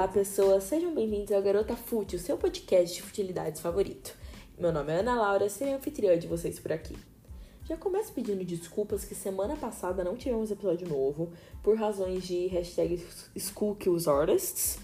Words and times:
Olá, 0.00 0.08
pessoas, 0.08 0.64
sejam 0.64 0.94
bem-vindos 0.94 1.30
ao 1.30 1.42
Garota 1.42 1.76
Fútil, 1.76 2.18
seu 2.18 2.38
podcast 2.38 2.96
de 2.96 3.02
futilidades 3.02 3.60
favorito. 3.60 4.16
Meu 4.58 4.72
nome 4.72 4.90
é 4.90 5.00
Ana 5.00 5.14
Laura, 5.14 5.46
serei 5.50 5.74
anfitriã 5.74 6.18
de 6.18 6.26
vocês 6.26 6.58
por 6.58 6.72
aqui. 6.72 6.96
Já 7.68 7.76
começo 7.76 8.10
pedindo 8.14 8.42
desculpas 8.42 9.04
que 9.04 9.14
semana 9.14 9.56
passada 9.58 10.02
não 10.02 10.16
tivemos 10.16 10.50
episódio 10.50 10.88
novo, 10.88 11.30
por 11.62 11.76
razões 11.76 12.26
de 12.26 12.46
hashtag 12.46 13.06
SchoolKillsArtists. 13.36 14.78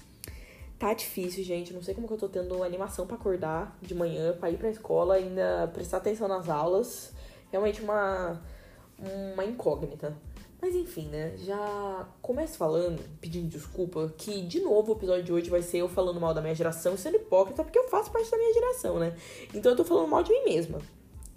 Tá 0.78 0.92
difícil, 0.92 1.42
gente, 1.42 1.72
não 1.72 1.82
sei 1.82 1.94
como 1.94 2.06
que 2.06 2.12
eu 2.12 2.18
tô 2.18 2.28
tendo 2.28 2.62
animação 2.62 3.06
para 3.06 3.16
acordar 3.16 3.74
de 3.80 3.94
manhã, 3.94 4.36
para 4.38 4.50
ir 4.50 4.58
pra 4.58 4.68
escola, 4.68 5.14
ainda 5.14 5.70
prestar 5.72 5.96
atenção 5.96 6.28
nas 6.28 6.50
aulas. 6.50 7.14
Realmente 7.50 7.80
uma, 7.80 8.42
uma 9.32 9.46
incógnita. 9.46 10.14
Mas 10.60 10.74
enfim, 10.74 11.08
né? 11.08 11.36
Já 11.36 12.08
começo 12.22 12.56
falando, 12.56 13.02
pedindo 13.20 13.48
desculpa, 13.48 14.12
que 14.16 14.42
de 14.42 14.60
novo 14.60 14.92
o 14.92 14.96
episódio 14.96 15.22
de 15.22 15.32
hoje 15.32 15.50
vai 15.50 15.62
ser 15.62 15.78
eu 15.78 15.88
falando 15.88 16.20
mal 16.20 16.32
da 16.32 16.40
minha 16.40 16.54
geração 16.54 16.96
sendo 16.96 17.16
hipócrita, 17.16 17.62
porque 17.62 17.78
eu 17.78 17.88
faço 17.88 18.10
parte 18.10 18.30
da 18.30 18.38
minha 18.38 18.54
geração, 18.54 18.98
né? 18.98 19.16
Então 19.54 19.72
eu 19.72 19.76
tô 19.76 19.84
falando 19.84 20.08
mal 20.08 20.22
de 20.22 20.32
mim 20.32 20.44
mesma. 20.44 20.80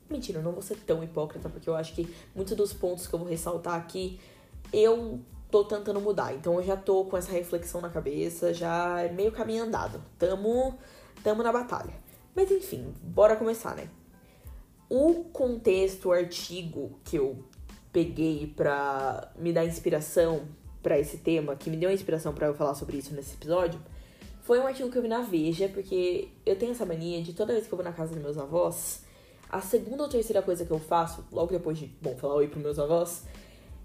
Mentira, 0.10 0.40
eu 0.40 0.44
não 0.44 0.54
vou 0.54 0.62
ser 0.62 0.78
tão 0.78 1.04
hipócrita, 1.04 1.50
porque 1.50 1.70
eu 1.70 1.76
acho 1.76 1.94
que 1.94 2.14
muitos 2.34 2.56
dos 2.56 2.74
pontos 2.74 3.06
que 3.06 3.14
eu 3.14 3.20
vou 3.20 3.28
ressaltar 3.28 3.76
aqui, 3.76 4.20
eu 4.72 5.20
tô 5.52 5.64
tentando 5.66 6.00
mudar. 6.00 6.34
Então 6.34 6.56
eu 6.56 6.64
já 6.64 6.78
tô 6.78 7.06
com 7.06 7.18
essa 7.18 7.32
reflexão 7.32 7.82
na 7.82 7.90
cabeça, 7.90 8.54
já 8.54 9.02
é 9.02 9.12
meio 9.12 9.32
caminho 9.32 9.66
andado. 9.66 10.02
Tamo, 10.18 10.80
tamo 11.24 11.44
na 11.44 11.52
batalha. 11.52 11.94
Mas 12.36 12.50
enfim, 12.52 12.94
bora 13.04 13.36
começar, 13.36 13.76
né? 13.76 13.90
O 14.90 15.26
contexto, 15.26 16.10
o 16.10 16.12
artigo 16.12 17.00
que 17.04 17.18
eu 17.18 17.44
peguei 17.92 18.54
pra 18.56 19.32
me 19.38 19.52
dar 19.52 19.66
inspiração 19.66 20.42
para 20.82 20.98
esse 20.98 21.18
tema, 21.18 21.56
que 21.56 21.70
me 21.70 21.78
deu 21.78 21.92
inspiração 21.92 22.34
para 22.34 22.48
eu 22.48 22.54
falar 22.54 22.74
sobre 22.76 22.98
isso 22.98 23.14
nesse 23.14 23.36
episódio, 23.36 23.80
foi 24.42 24.60
um 24.60 24.66
artigo 24.66 24.90
que 24.90 24.98
eu 24.98 25.02
vi 25.02 25.08
na 25.08 25.22
Veja, 25.22 25.68
porque 25.70 26.30
eu 26.46 26.56
tenho 26.56 26.72
essa 26.72 26.86
mania 26.86 27.22
de 27.22 27.34
toda 27.34 27.54
vez 27.54 27.68
que 27.68 27.74
eu 27.74 27.78
vou 27.78 27.86
na 27.86 27.94
casa 27.94 28.14
dos 28.14 28.24
meus 28.24 28.38
avós, 28.38 29.04
a 29.50 29.62
segunda 29.62 30.04
ou 30.04 30.10
terceira 30.10 30.42
coisa 30.42 30.66
que 30.66 30.72
eu 30.72 30.80
faço, 30.80 31.26
logo 31.32 31.52
depois 31.52 31.78
de, 31.78 31.88
bom, 32.02 32.16
falar 32.16 32.36
oi 32.36 32.48
pros 32.48 32.64
meus 32.64 32.80
avós, 32.80 33.24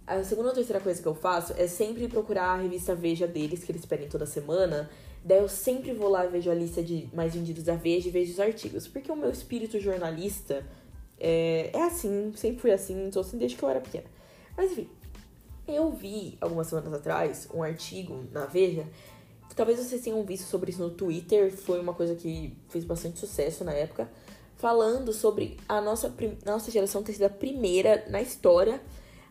a 0.07 0.23
segunda 0.23 0.51
ou 0.51 0.55
terceira 0.55 0.81
coisa 0.81 1.01
que 1.01 1.09
eu 1.09 1.15
faço 1.15 1.55
é 1.57 1.67
sempre 1.67 2.07
procurar 2.09 2.51
a 2.51 2.57
revista 2.57 2.95
Veja 2.95 3.27
deles, 3.27 3.65
que 3.65 3.73
eles 3.73 3.87
pedem 3.87 4.07
toda 4.07 4.27
semana. 4.27 4.91
Daí 5.25 5.39
eu 5.39 5.49
sempre 5.49 5.95
vou 5.95 6.11
lá 6.11 6.27
e 6.27 6.29
vejo 6.29 6.51
a 6.51 6.55
lista 6.55 6.83
de 6.83 7.09
mais 7.15 7.35
vendidos 7.35 7.65
da 7.65 7.75
Veja 7.75 8.09
e 8.09 8.11
vejo 8.11 8.33
os 8.33 8.39
artigos. 8.39 8.87
Porque 8.87 9.11
o 9.11 9.17
meu 9.17 9.31
espírito 9.31 9.81
jornalista 9.81 10.63
é, 11.19 11.71
é 11.73 11.83
assim, 11.83 12.33
sempre 12.37 12.61
fui 12.61 12.73
assim, 12.73 13.11
sou 13.13 13.23
assim 13.23 13.39
desde 13.39 13.57
que 13.57 13.63
eu 13.63 13.69
era 13.69 13.81
pequena. 13.81 14.07
Mas 14.57 14.73
enfim, 14.73 14.89
eu 15.67 15.91
vi 15.91 16.37
algumas 16.41 16.67
semanas 16.67 16.93
atrás 16.93 17.49
um 17.53 17.63
artigo 17.63 18.25
na 18.33 18.47
Veja. 18.47 18.87
Talvez 19.57 19.79
vocês 19.79 20.03
tenham 20.03 20.23
visto 20.25 20.47
sobre 20.47 20.71
isso 20.71 20.83
no 20.83 20.91
Twitter, 20.91 21.53
foi 21.57 21.81
uma 21.81 21.95
coisa 21.95 22.17
que 22.17 22.57
fez 22.69 22.85
bastante 22.85 23.21
sucesso 23.21 23.63
na 23.65 23.73
época. 23.73 24.11
Falando 24.57 25.13
sobre 25.13 25.57
a 25.69 25.81
nossa, 25.81 26.13
nossa 26.45 26.71
geração 26.71 27.03
ter 27.03 27.13
sido 27.13 27.25
a 27.25 27.31
primeira 27.31 28.05
na 28.09 28.21
história 28.21 28.81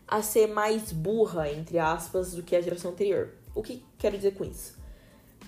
a 0.06 0.22
ser 0.22 0.46
mais 0.46 0.92
burra, 0.92 1.50
entre 1.50 1.78
aspas, 1.78 2.32
do 2.32 2.42
que 2.42 2.56
a 2.56 2.60
geração 2.60 2.92
anterior. 2.92 3.30
O 3.54 3.62
que 3.62 3.84
quero 3.98 4.16
dizer 4.16 4.34
com 4.34 4.44
isso? 4.44 4.76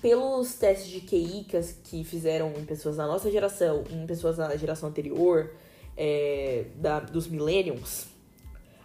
Pelos 0.01 0.53
testes 0.55 0.89
de 0.89 1.01
QI 1.01 1.45
que 1.83 2.03
fizeram 2.03 2.53
em 2.57 2.65
pessoas 2.65 2.97
da 2.97 3.07
nossa 3.07 3.31
geração 3.31 3.83
e 3.89 3.95
em 3.95 4.05
pessoas 4.05 4.37
da 4.37 4.55
geração 4.55 4.89
anterior, 4.89 5.51
é, 5.97 6.65
da, 6.75 6.99
dos 6.99 7.27
millennials, 7.27 8.07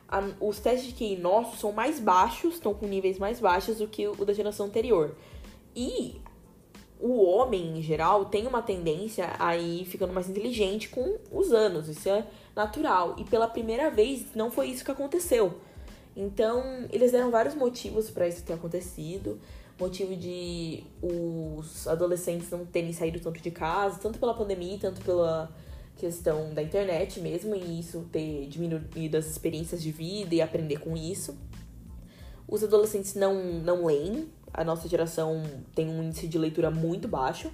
a, 0.08 0.22
os 0.40 0.58
testes 0.58 0.88
de 0.88 0.94
QI 0.94 1.16
nossos 1.16 1.60
são 1.60 1.72
mais 1.72 2.00
baixos, 2.00 2.54
estão 2.54 2.74
com 2.74 2.86
níveis 2.86 3.18
mais 3.18 3.38
baixos 3.38 3.78
do 3.78 3.86
que 3.86 4.08
o 4.08 4.24
da 4.24 4.32
geração 4.32 4.66
anterior. 4.66 5.14
E 5.76 6.20
o 7.00 7.24
homem, 7.24 7.78
em 7.78 7.82
geral, 7.82 8.26
tem 8.26 8.46
uma 8.46 8.62
tendência 8.62 9.30
a 9.38 9.56
ir 9.56 9.84
ficando 9.86 10.12
mais 10.12 10.28
inteligente 10.28 10.88
com 10.88 11.18
os 11.30 11.52
anos. 11.52 11.88
Isso 11.88 12.08
é 12.08 12.24
natural. 12.54 13.16
E 13.18 13.24
pela 13.24 13.48
primeira 13.48 13.90
vez, 13.90 14.26
não 14.34 14.50
foi 14.50 14.68
isso 14.68 14.84
que 14.84 14.90
aconteceu. 14.90 15.54
Então, 16.16 16.86
eles 16.92 17.10
deram 17.10 17.30
vários 17.30 17.54
motivos 17.54 18.10
para 18.10 18.28
isso 18.28 18.44
ter 18.44 18.52
acontecido. 18.52 19.40
Motivo 19.80 20.14
de 20.14 20.84
os 21.02 21.88
adolescentes 21.88 22.50
não 22.50 22.64
terem 22.64 22.92
saído 22.92 23.18
tanto 23.18 23.40
de 23.40 23.50
casa, 23.50 23.98
tanto 23.98 24.18
pela 24.18 24.34
pandemia, 24.34 24.78
tanto 24.78 25.00
pela 25.00 25.50
questão 25.96 26.52
da 26.52 26.62
internet 26.62 27.20
mesmo, 27.20 27.54
e 27.54 27.80
isso 27.80 28.06
ter 28.10 28.46
diminuído 28.46 29.16
as 29.16 29.26
experiências 29.26 29.82
de 29.82 29.92
vida 29.92 30.34
e 30.34 30.40
aprender 30.40 30.78
com 30.78 30.96
isso. 30.96 31.36
Os 32.48 32.62
adolescentes 32.62 33.14
não, 33.14 33.34
não 33.60 33.86
leem, 33.86 34.28
a 34.52 34.62
nossa 34.62 34.88
geração 34.88 35.42
tem 35.74 35.88
um 35.88 36.02
índice 36.02 36.28
de 36.28 36.38
leitura 36.38 36.70
muito 36.70 37.08
baixo. 37.08 37.50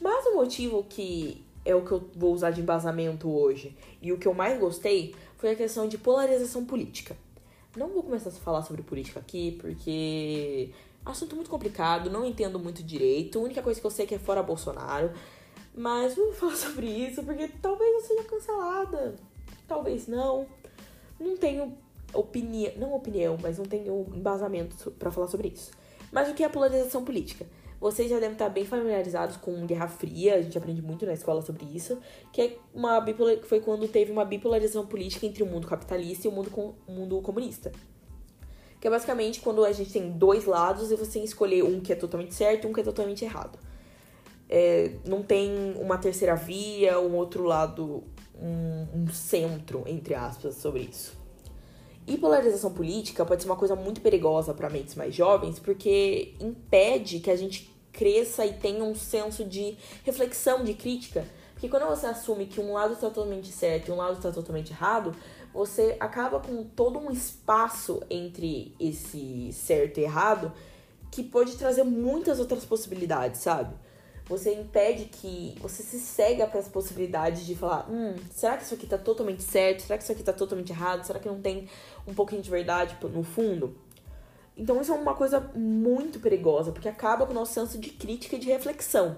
Mas 0.00 0.26
o 0.26 0.36
motivo 0.36 0.84
que 0.84 1.44
é 1.64 1.74
o 1.74 1.84
que 1.84 1.92
eu 1.92 2.08
vou 2.14 2.32
usar 2.32 2.50
de 2.50 2.60
embasamento 2.60 3.28
hoje 3.28 3.76
e 4.00 4.12
o 4.12 4.18
que 4.18 4.26
eu 4.26 4.32
mais 4.32 4.58
gostei 4.58 5.14
foi 5.36 5.50
a 5.50 5.56
questão 5.56 5.88
de 5.88 5.98
polarização 5.98 6.64
política. 6.64 7.16
Não 7.76 7.88
vou 7.88 8.02
começar 8.02 8.30
a 8.30 8.32
falar 8.32 8.62
sobre 8.62 8.82
política 8.82 9.20
aqui 9.20 9.58
porque 9.60 10.70
assunto 11.04 11.34
muito 11.34 11.50
complicado, 11.50 12.10
não 12.10 12.24
entendo 12.24 12.58
muito 12.58 12.82
direito. 12.82 13.38
A 13.38 13.42
única 13.42 13.62
coisa 13.62 13.80
que 13.80 13.86
eu 13.86 13.90
sei 13.90 14.04
é 14.04 14.08
que 14.08 14.14
é 14.14 14.18
fora 14.18 14.42
Bolsonaro. 14.42 15.10
Mas 15.78 16.16
vamos 16.16 16.36
falar 16.36 16.56
sobre 16.58 16.88
isso 16.88 17.22
porque 17.22 17.46
talvez 17.62 17.94
eu 17.94 18.00
seja 18.00 18.24
cancelada, 18.24 19.14
talvez 19.68 20.08
não. 20.08 20.44
Não 21.20 21.36
tenho 21.36 21.72
opinião, 22.12 22.72
não 22.76 22.94
opinião, 22.94 23.38
mas 23.40 23.58
não 23.58 23.64
tenho 23.64 24.06
embasamento 24.12 24.90
para 24.92 25.12
falar 25.12 25.28
sobre 25.28 25.48
isso. 25.48 25.70
Mas 26.10 26.28
o 26.28 26.34
que 26.34 26.42
é 26.42 26.48
polarização 26.48 27.04
política? 27.04 27.46
Vocês 27.80 28.10
já 28.10 28.16
devem 28.16 28.32
estar 28.32 28.48
bem 28.48 28.64
familiarizados 28.64 29.36
com 29.36 29.66
Guerra 29.66 29.86
Fria, 29.86 30.34
a 30.34 30.42
gente 30.42 30.58
aprende 30.58 30.82
muito 30.82 31.06
na 31.06 31.12
escola 31.12 31.42
sobre 31.42 31.64
isso, 31.66 31.98
que 32.32 32.42
é 32.42 32.58
uma 32.74 33.00
bipolar... 33.00 33.38
foi 33.44 33.60
quando 33.60 33.86
teve 33.86 34.10
uma 34.10 34.24
bipolarização 34.24 34.84
política 34.84 35.26
entre 35.26 35.44
o 35.44 35.46
mundo 35.46 35.68
capitalista 35.68 36.26
e 36.26 36.30
o 36.30 36.32
mundo, 36.32 36.50
com... 36.50 36.74
o 36.88 36.92
mundo 36.92 37.20
comunista. 37.22 37.70
Que 38.80 38.88
é 38.88 38.90
basicamente 38.90 39.40
quando 39.40 39.64
a 39.64 39.70
gente 39.70 39.92
tem 39.92 40.10
dois 40.10 40.44
lados 40.44 40.90
e 40.90 40.96
você 40.96 41.12
tem 41.12 41.22
que 41.22 41.28
escolher 41.28 41.62
um 41.62 41.80
que 41.80 41.92
é 41.92 41.96
totalmente 41.96 42.34
certo 42.34 42.64
e 42.64 42.70
um 42.70 42.72
que 42.72 42.80
é 42.80 42.84
totalmente 42.84 43.24
errado. 43.24 43.67
É, 44.48 44.92
não 45.04 45.22
tem 45.22 45.74
uma 45.78 45.98
terceira 45.98 46.34
via, 46.34 46.98
um 47.00 47.14
outro 47.14 47.44
lado, 47.44 48.04
um, 48.34 48.86
um 48.94 49.08
centro, 49.08 49.84
entre 49.86 50.14
aspas, 50.14 50.54
sobre 50.54 50.82
isso. 50.82 51.16
E 52.06 52.16
polarização 52.16 52.72
política 52.72 53.24
pode 53.26 53.42
ser 53.42 53.48
uma 53.48 53.56
coisa 53.56 53.76
muito 53.76 54.00
perigosa 54.00 54.54
para 54.54 54.70
mentes 54.70 54.94
mais 54.94 55.14
jovens, 55.14 55.58
porque 55.58 56.34
impede 56.40 57.20
que 57.20 57.30
a 57.30 57.36
gente 57.36 57.70
cresça 57.92 58.46
e 58.46 58.54
tenha 58.54 58.82
um 58.82 58.94
senso 58.94 59.44
de 59.44 59.76
reflexão, 60.04 60.64
de 60.64 60.72
crítica. 60.72 61.26
Porque 61.52 61.68
quando 61.68 61.86
você 61.86 62.06
assume 62.06 62.46
que 62.46 62.60
um 62.60 62.72
lado 62.72 62.94
está 62.94 63.10
totalmente 63.10 63.48
certo 63.48 63.88
e 63.88 63.92
um 63.92 63.96
lado 63.96 64.16
está 64.16 64.30
totalmente 64.30 64.70
errado, 64.70 65.14
você 65.52 65.96
acaba 65.98 66.40
com 66.40 66.64
todo 66.64 66.98
um 66.98 67.10
espaço 67.10 68.00
entre 68.08 68.74
esse 68.78 69.50
certo 69.52 69.98
e 69.98 70.04
errado 70.04 70.52
que 71.10 71.22
pode 71.22 71.56
trazer 71.56 71.82
muitas 71.82 72.38
outras 72.38 72.64
possibilidades, 72.64 73.40
sabe? 73.40 73.74
Você 74.28 74.54
impede 74.54 75.06
que 75.06 75.54
você 75.60 75.82
se 75.82 75.98
cega 75.98 76.46
para 76.46 76.60
as 76.60 76.68
possibilidades 76.68 77.46
de 77.46 77.54
falar, 77.54 77.88
hum, 77.90 78.14
será 78.30 78.56
que 78.56 78.64
isso 78.64 78.74
aqui 78.74 78.86
tá 78.86 78.98
totalmente 78.98 79.42
certo? 79.42 79.82
Será 79.82 79.96
que 79.96 80.04
isso 80.04 80.12
aqui 80.12 80.22
tá 80.22 80.32
totalmente 80.32 80.70
errado? 80.70 81.04
Será 81.04 81.18
que 81.18 81.28
não 81.28 81.40
tem 81.40 81.68
um 82.06 82.12
pouquinho 82.12 82.42
de 82.42 82.50
verdade 82.50 82.96
no 83.02 83.22
fundo? 83.22 83.76
Então 84.56 84.80
isso 84.80 84.92
é 84.92 84.94
uma 84.94 85.14
coisa 85.14 85.40
muito 85.54 86.20
perigosa, 86.20 86.72
porque 86.72 86.88
acaba 86.88 87.24
com 87.24 87.32
o 87.32 87.34
nosso 87.34 87.54
senso 87.54 87.78
de 87.78 87.90
crítica 87.90 88.36
e 88.36 88.38
de 88.38 88.48
reflexão. 88.48 89.16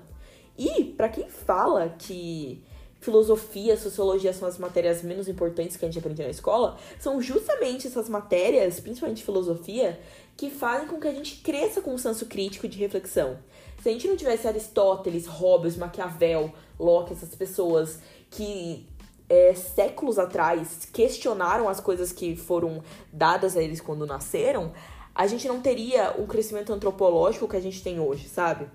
E 0.57 0.85
para 0.85 1.09
quem 1.09 1.29
fala 1.29 1.89
que 1.99 2.63
filosofia, 3.01 3.77
sociologia 3.77 4.33
são 4.33 4.47
as 4.47 4.59
matérias 4.59 5.03
menos 5.03 5.27
importantes 5.27 5.77
que 5.77 5.85
a 5.85 5.89
gente 5.89 5.99
aprende 5.99 6.23
na 6.23 6.29
escola, 6.29 6.77
são 6.99 7.21
justamente 7.21 7.87
essas 7.87 8.09
matérias, 8.09 8.79
principalmente 8.79 9.25
filosofia, 9.25 9.99
que 10.37 10.51
fazem 10.51 10.87
com 10.87 11.01
que 11.01 11.09
a 11.09 11.13
gente 11.13 11.37
cresça 11.37 11.81
com 11.81 11.95
um 11.95 11.99
senso 11.99 12.27
crítico 12.27 12.69
de 12.69 12.79
reflexão. 12.79 13.39
Se 13.83 13.89
a 13.89 13.93
gente 13.93 14.07
não 14.07 14.17
tivesse 14.17 14.47
Aristóteles, 14.47 15.27
Hobbes, 15.27 15.77
Maquiavel, 15.77 16.53
Locke, 16.79 17.15
essas 17.15 17.35
pessoas 17.35 17.99
que 18.31 18.87
é, 19.29 19.55
séculos 19.55 20.19
atrás 20.19 20.87
questionaram 20.93 21.69
as 21.69 21.81
coisas 21.81 22.13
que 22.13 22.37
foram 22.37 22.83
dadas 23.11 23.57
a 23.57 23.63
eles 23.63 23.81
quando 23.81 24.07
nasceram, 24.07 24.73
a 25.15 25.27
gente 25.27 25.49
não 25.49 25.61
teria 25.61 26.15
o 26.19 26.27
crescimento 26.27 26.73
antropológico 26.73 27.49
que 27.49 27.57
a 27.57 27.61
gente 27.61 27.83
tem 27.83 27.99
hoje, 27.99 28.29
sabe? 28.29 28.69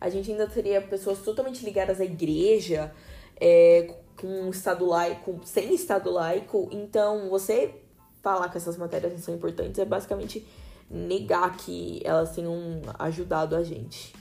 A 0.00 0.08
gente 0.08 0.30
ainda 0.30 0.46
teria 0.46 0.80
pessoas 0.80 1.18
totalmente 1.20 1.64
ligadas 1.64 2.00
à 2.00 2.04
igreja, 2.04 2.92
é, 3.40 3.94
com 4.16 4.48
Estado 4.48 4.86
laico, 4.86 5.40
sem 5.44 5.74
Estado 5.74 6.10
laico. 6.10 6.68
Então, 6.72 7.28
você 7.28 7.74
falar 8.22 8.48
que 8.48 8.56
essas 8.56 8.76
matérias 8.76 9.20
são 9.20 9.34
importantes 9.34 9.78
é 9.78 9.84
basicamente 9.84 10.44
negar 10.90 11.56
que 11.56 12.00
elas 12.04 12.34
tenham 12.34 12.82
ajudado 12.98 13.54
a 13.54 13.62
gente. 13.62 14.14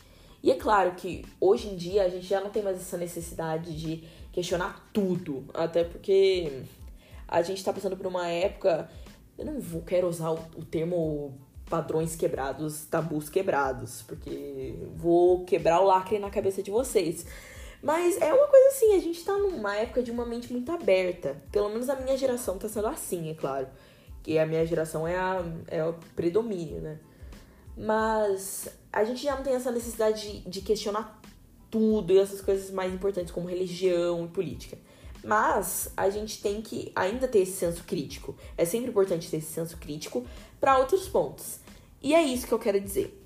E 0.44 0.52
é 0.52 0.56
claro 0.56 0.92
que 0.92 1.26
hoje 1.42 1.70
em 1.70 1.76
dia 1.76 2.04
a 2.04 2.10
gente 2.10 2.26
já 2.26 2.40
não 2.40 2.52
tem 2.52 2.62
mais 2.62 2.78
essa 2.78 2.98
necessidade 2.98 3.76
de 3.76 4.04
questionar 4.32 4.88
tudo, 4.94 5.46
até 5.54 5.84
porque 5.84 6.64
a 7.28 7.42
gente 7.42 7.64
tá 7.64 7.74
passando 7.74 7.98
por 7.98 8.06
uma 8.06 8.28
época, 8.28 8.88
eu 9.38 9.46
não 9.46 9.60
vou, 9.60 9.82
quero 9.82 10.08
usar 10.08 10.32
o, 10.32 10.40
o 10.56 10.64
termo 10.64 11.34
padrões 11.68 12.16
quebrados, 12.16 12.86
tabus 12.86 13.28
quebrados, 13.28 14.04
porque 14.04 14.76
vou 14.96 15.46
quebrar 15.46 15.82
o 15.82 15.86
lacre 15.86 16.20
na 16.20 16.30
cabeça 16.30 16.62
de 16.62 16.70
vocês. 16.70 17.26
Mas 17.86 18.20
é 18.20 18.34
uma 18.34 18.48
coisa 18.48 18.70
assim, 18.70 18.96
a 18.96 19.00
gente 19.00 19.24
tá 19.24 19.38
numa 19.38 19.76
época 19.76 20.02
de 20.02 20.10
uma 20.10 20.26
mente 20.26 20.52
muito 20.52 20.72
aberta. 20.72 21.40
Pelo 21.52 21.70
menos 21.70 21.88
a 21.88 21.96
minha 21.96 22.18
geração 22.18 22.58
tá 22.58 22.68
sendo 22.68 22.88
assim, 22.88 23.30
é 23.30 23.36
claro. 23.36 23.68
Que 24.24 24.40
a 24.40 24.46
minha 24.48 24.66
geração 24.66 25.08
é, 25.08 25.16
a, 25.16 25.46
é 25.68 25.86
o 25.86 25.94
predomínio, 26.16 26.82
né? 26.82 26.98
Mas 27.78 28.70
a 28.92 29.04
gente 29.04 29.22
já 29.22 29.36
não 29.36 29.44
tem 29.44 29.54
essa 29.54 29.70
necessidade 29.70 30.42
de, 30.42 30.50
de 30.50 30.62
questionar 30.62 31.22
tudo 31.70 32.12
e 32.12 32.18
essas 32.18 32.42
coisas 32.42 32.72
mais 32.72 32.92
importantes 32.92 33.32
como 33.32 33.48
religião 33.48 34.26
e 34.26 34.30
política. 34.30 34.80
Mas 35.24 35.92
a 35.96 36.10
gente 36.10 36.42
tem 36.42 36.64
que 36.64 36.92
ainda 36.96 37.28
ter 37.28 37.42
esse 37.42 37.52
senso 37.54 37.84
crítico. 37.84 38.36
É 38.58 38.66
sempre 38.66 38.90
importante 38.90 39.30
ter 39.30 39.38
esse 39.38 39.54
senso 39.54 39.78
crítico 39.78 40.26
para 40.60 40.80
outros 40.80 41.08
pontos. 41.08 41.60
E 42.02 42.16
é 42.16 42.24
isso 42.24 42.48
que 42.48 42.54
eu 42.54 42.60
quero 42.60 42.80
dizer. 42.80 43.24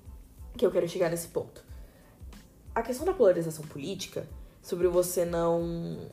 Que 0.58 0.66
eu 0.66 0.72
quero 0.72 0.88
chegar 0.90 1.10
nesse 1.10 1.30
ponto. 1.30 1.64
A 2.76 2.82
questão 2.82 3.06
da 3.06 3.14
polarização 3.14 3.64
política, 3.66 4.28
sobre 4.70 4.88
você 4.88 5.26
não. 5.26 6.12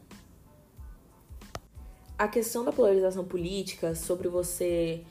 A 2.18 2.26
questão 2.26 2.64
da 2.64 2.72
polarização 2.72 3.24
política, 3.24 3.94
sobre 3.94 4.28
você 4.28 5.04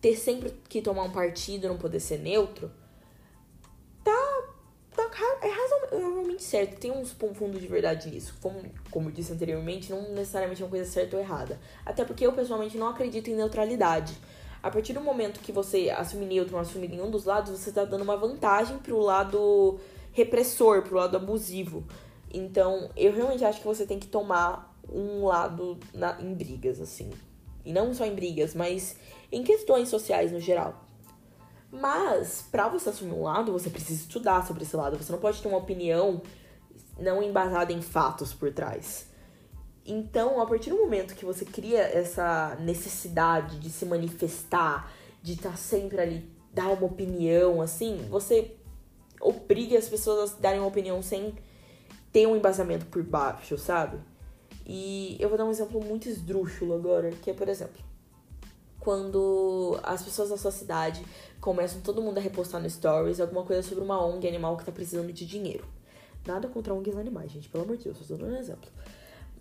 ter 0.00 0.16
sempre 0.16 0.52
que 0.68 0.80
tomar 0.80 1.02
um 1.02 1.10
partido, 1.10 1.68
não 1.68 1.76
poder 1.76 2.00
ser 2.00 2.18
neutro, 2.18 2.70
é 5.42 5.48
razoavelmente 5.48 6.42
certo. 6.42 6.78
Tem 6.78 6.90
uns 6.90 7.12
fundo 7.12 7.58
de 7.58 7.66
verdade 7.66 8.10
nisso. 8.10 8.34
Como, 8.40 8.60
como 8.90 9.08
eu 9.08 9.12
disse 9.12 9.32
anteriormente, 9.32 9.90
não 9.90 10.12
necessariamente 10.12 10.62
é 10.62 10.64
uma 10.64 10.70
coisa 10.70 10.90
certa 10.90 11.16
ou 11.16 11.22
errada. 11.22 11.58
Até 11.84 12.04
porque 12.04 12.26
eu, 12.26 12.32
pessoalmente, 12.32 12.76
não 12.76 12.88
acredito 12.88 13.28
em 13.28 13.34
neutralidade. 13.34 14.14
A 14.62 14.70
partir 14.70 14.92
do 14.92 15.00
momento 15.00 15.40
que 15.40 15.52
você 15.52 15.90
assume 15.90 16.26
neutro 16.26 16.54
ou 16.54 16.60
assume 16.60 16.88
nenhum 16.88 17.10
dos 17.10 17.24
lados, 17.24 17.52
você 17.52 17.68
está 17.68 17.84
dando 17.84 18.02
uma 18.02 18.16
vantagem 18.16 18.78
pro 18.78 18.98
lado 18.98 19.78
repressor, 20.12 20.82
pro 20.82 20.96
lado 20.96 21.16
abusivo. 21.16 21.84
Então, 22.36 22.90
eu 22.94 23.14
realmente 23.14 23.42
acho 23.46 23.60
que 23.60 23.66
você 23.66 23.86
tem 23.86 23.98
que 23.98 24.08
tomar 24.08 24.78
um 24.92 25.24
lado 25.24 25.78
na, 25.94 26.20
em 26.20 26.34
brigas, 26.34 26.78
assim. 26.82 27.10
E 27.64 27.72
não 27.72 27.94
só 27.94 28.04
em 28.04 28.14
brigas, 28.14 28.54
mas 28.54 28.98
em 29.32 29.42
questões 29.42 29.88
sociais 29.88 30.30
no 30.30 30.38
geral. 30.38 30.84
Mas, 31.72 32.46
para 32.52 32.68
você 32.68 32.90
assumir 32.90 33.14
um 33.14 33.22
lado, 33.22 33.52
você 33.52 33.70
precisa 33.70 34.02
estudar 34.02 34.46
sobre 34.46 34.64
esse 34.64 34.76
lado. 34.76 34.98
Você 34.98 35.10
não 35.10 35.18
pode 35.18 35.40
ter 35.40 35.48
uma 35.48 35.56
opinião 35.56 36.20
não 36.98 37.22
embasada 37.22 37.72
em 37.72 37.80
fatos 37.80 38.34
por 38.34 38.52
trás. 38.52 39.06
Então, 39.86 40.38
a 40.38 40.46
partir 40.46 40.68
do 40.68 40.76
momento 40.76 41.14
que 41.14 41.24
você 41.24 41.46
cria 41.46 41.80
essa 41.80 42.54
necessidade 42.60 43.58
de 43.58 43.70
se 43.70 43.86
manifestar, 43.86 44.92
de 45.22 45.32
estar 45.32 45.52
tá 45.52 45.56
sempre 45.56 45.98
ali, 45.98 46.30
dar 46.52 46.68
uma 46.68 46.84
opinião, 46.84 47.62
assim, 47.62 48.06
você 48.10 48.56
obriga 49.22 49.78
as 49.78 49.88
pessoas 49.88 50.34
a 50.34 50.40
darem 50.40 50.60
uma 50.60 50.68
opinião 50.68 51.00
sem 51.00 51.34
ter 52.16 52.26
um 52.26 52.34
embasamento 52.34 52.86
por 52.86 53.02
baixo, 53.02 53.58
sabe? 53.58 53.98
E 54.64 55.18
eu 55.20 55.28
vou 55.28 55.36
dar 55.36 55.44
um 55.44 55.50
exemplo 55.50 55.84
muito 55.84 56.08
esdrúxulo 56.08 56.72
agora, 56.72 57.10
que 57.10 57.30
é, 57.30 57.34
por 57.34 57.46
exemplo, 57.46 57.76
quando 58.80 59.78
as 59.82 60.02
pessoas 60.02 60.30
da 60.30 60.38
sua 60.38 60.50
cidade 60.50 61.04
começam 61.42 61.82
todo 61.82 62.00
mundo 62.00 62.16
a 62.16 62.20
repostar 62.22 62.58
no 62.58 62.70
stories 62.70 63.20
alguma 63.20 63.44
coisa 63.44 63.62
sobre 63.62 63.84
uma 63.84 64.02
ONG 64.02 64.26
animal 64.26 64.56
que 64.56 64.64
tá 64.64 64.72
precisando 64.72 65.12
de 65.12 65.26
dinheiro. 65.26 65.66
Nada 66.26 66.48
contra 66.48 66.72
ONGs 66.72 66.96
animais, 66.96 67.30
gente, 67.30 67.50
pelo 67.50 67.64
amor 67.64 67.76
de 67.76 67.84
Deus, 67.84 67.98
tô 67.98 68.14
dando 68.14 68.32
um 68.32 68.38
exemplo. 68.38 68.70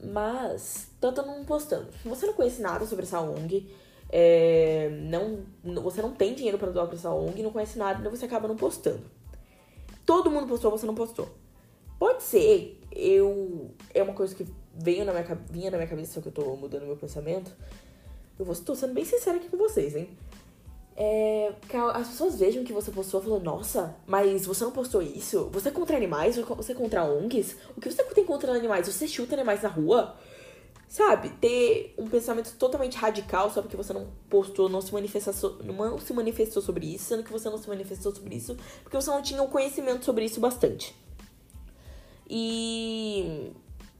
Mas, 0.04 0.90
tá 1.00 1.14
todo 1.14 1.30
mundo 1.30 1.46
postando. 1.46 1.88
Você 2.04 2.26
não 2.26 2.34
conhece 2.34 2.62
nada 2.62 2.86
sobre 2.86 3.06
essa 3.06 3.22
ONG, 3.22 3.74
é, 4.10 4.90
não, 5.04 5.46
você 5.82 6.02
não 6.02 6.12
tem 6.12 6.34
dinheiro 6.34 6.58
para 6.58 6.72
doar 6.72 6.88
pra 6.88 6.98
essa 6.98 7.10
ONG, 7.10 7.42
não 7.42 7.54
conhece 7.54 7.80
nada, 7.80 8.00
então 8.00 8.12
você 8.12 8.26
acaba 8.26 8.50
não 8.50 8.58
postando. 8.58 9.00
Todo 10.06 10.30
mundo 10.30 10.46
postou, 10.46 10.70
você 10.70 10.86
não 10.86 10.94
postou. 10.94 11.45
Pode 12.00 12.24
ser, 12.24 12.80
eu. 12.92 13.72
É 13.94 14.04
uma 14.04 14.14
coisa 14.14 14.36
que 14.36 14.46
veio 14.74 15.06
na 15.06 15.12
minha, 15.14 15.36
vinha 15.50 15.72
na 15.72 15.78
minha 15.78 15.90
cabeça, 15.90 16.14
só 16.14 16.22
que 16.22 16.28
eu 16.28 16.32
tô 16.32 16.56
mudando 16.56 16.86
meu 16.86 16.98
pensamento. 16.98 17.52
Eu 18.38 18.46
vou, 18.46 18.56
tô 18.56 18.76
sendo 18.76 18.94
bem 18.94 19.06
sincera 19.06 19.38
aqui 19.38 19.48
com 19.48 19.58
vocês, 19.58 19.96
hein? 19.96 20.10
é, 20.98 21.52
as 21.94 22.08
pessoas 22.08 22.40
vejam 22.40 22.64
que 22.64 22.72
você 22.72 22.90
postou 22.90 23.20
e 23.20 23.24
falam, 23.24 23.40
nossa, 23.40 23.96
mas 24.08 24.46
você 24.46 24.64
não 24.64 24.72
postou 24.72 25.02
isso? 25.02 25.50
Você 25.52 25.68
é 25.68 25.72
contra 25.72 25.98
animais? 25.98 26.38
Você 26.38 26.72
é 26.72 26.76
contra 26.76 27.04
ONGs? 27.04 27.58
O 27.76 27.82
que 27.82 27.92
você 27.92 28.02
tem 28.04 28.24
contra 28.24 28.54
animais? 28.54 28.88
Você 28.88 29.06
chuta 29.08 29.36
animais 29.36 29.62
na 29.62 29.70
rua? 29.70 30.16
Sabe? 30.88 31.30
Ter 31.42 31.94
um 31.98 32.08
pensamento 32.08 32.56
totalmente 32.58 32.96
radical 32.96 33.52
só 33.52 33.62
porque 33.62 33.76
você 33.76 33.92
não 33.92 34.08
postou, 34.30 34.70
não 34.70 34.80
se, 34.80 34.94
manifestou, 34.94 35.58
não 35.64 36.00
se 36.00 36.14
manifestou 36.14 36.62
sobre 36.62 36.86
isso, 36.96 37.06
sendo 37.06 37.24
que 37.24 37.32
você 37.32 37.50
não 37.50 37.58
se 37.58 37.68
manifestou 37.68 38.16
sobre 38.16 38.36
isso 38.36 38.56
porque 38.82 38.96
você 38.96 39.10
não 39.10 39.22
tinha 39.22 39.44
um 39.44 39.48
conhecimento 39.48 40.06
sobre 40.06 40.24
isso 40.24 40.40
bastante. 40.40 40.96
E 42.30 43.52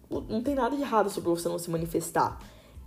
não 0.10 0.42
tem 0.42 0.56
nada 0.56 0.76
de 0.76 0.82
errado 0.82 1.10
sobre 1.10 1.30
você 1.30 1.48
não 1.48 1.60
se 1.60 1.70
manifestar 1.70 2.40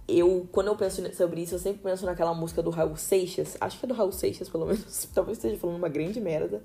eu, 0.08 0.49
quando 0.50 0.69
eu 0.69 0.76
penso 0.76 1.02
sobre 1.14 1.43
isso, 1.43 1.55
eu 1.55 1.58
sempre 1.58 1.82
penso 1.82 2.06
naquela 2.06 2.32
música 2.32 2.62
do 2.62 2.70
Raul 2.70 2.96
Seixas. 2.96 3.58
Acho 3.61 3.79
que 3.79 3.85
é 3.85 3.88
do 3.88 3.94
Raul 3.94 4.11
Seixas, 4.11 4.49
pelo 4.49 4.64
menos. 4.64 5.06
Talvez 5.14 5.37
esteja 5.37 5.58
falando 5.58 5.76
uma 5.76 5.88
grande 5.88 6.19
merda. 6.19 6.62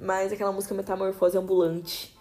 Mas 0.00 0.32
aquela 0.32 0.50
música 0.50 0.74
Metamorfose 0.74 1.36
Ambulante, 1.36 2.16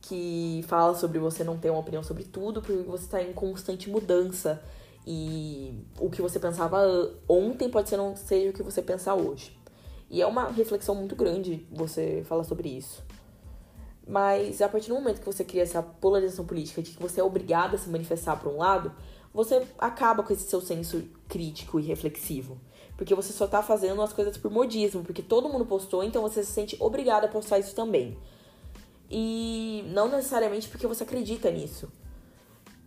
que 0.00 0.64
fala 0.66 0.94
sobre 0.94 1.18
você 1.18 1.44
não 1.44 1.58
ter 1.58 1.68
uma 1.68 1.80
opinião 1.80 2.02
sobre 2.02 2.24
tudo, 2.24 2.62
porque 2.62 2.82
você 2.84 3.04
está 3.04 3.22
em 3.22 3.34
constante 3.34 3.90
mudança. 3.90 4.62
E 5.06 5.84
o 6.00 6.08
que 6.08 6.22
você 6.22 6.40
pensava 6.40 6.78
ontem 7.28 7.68
pode 7.68 7.90
ser 7.90 7.98
não 7.98 8.16
seja 8.16 8.50
o 8.50 8.52
que 8.54 8.62
você 8.62 8.80
pensa 8.80 9.14
hoje. 9.14 9.56
E 10.08 10.22
é 10.22 10.26
uma 10.26 10.48
reflexão 10.48 10.94
muito 10.94 11.14
grande 11.14 11.66
você 11.70 12.22
falar 12.24 12.44
sobre 12.44 12.70
isso. 12.70 13.04
Mas 14.06 14.62
a 14.62 14.68
partir 14.68 14.88
do 14.88 14.94
momento 14.94 15.18
que 15.18 15.26
você 15.26 15.44
cria 15.44 15.64
essa 15.64 15.82
polarização 15.82 16.46
política 16.46 16.80
de 16.80 16.92
que 16.92 17.02
você 17.02 17.20
é 17.20 17.24
obrigado 17.24 17.74
a 17.74 17.78
se 17.78 17.88
manifestar 17.88 18.36
por 18.36 18.52
um 18.52 18.58
lado, 18.58 18.92
você 19.34 19.66
acaba 19.78 20.22
com 20.22 20.32
esse 20.32 20.48
seu 20.48 20.60
senso 20.60 21.04
crítico 21.28 21.80
e 21.80 21.82
reflexivo. 21.82 22.58
Porque 22.96 23.14
você 23.14 23.32
só 23.32 23.46
tá 23.46 23.62
fazendo 23.62 24.00
as 24.00 24.12
coisas 24.12 24.36
por 24.36 24.50
modismo, 24.50 25.02
porque 25.02 25.22
todo 25.22 25.48
mundo 25.48 25.66
postou, 25.66 26.04
então 26.04 26.22
você 26.22 26.44
se 26.44 26.52
sente 26.52 26.76
obrigado 26.78 27.24
a 27.24 27.28
postar 27.28 27.58
isso 27.58 27.74
também. 27.74 28.16
E 29.10 29.84
não 29.88 30.08
necessariamente 30.08 30.68
porque 30.68 30.86
você 30.86 31.02
acredita 31.02 31.50
nisso. 31.50 31.90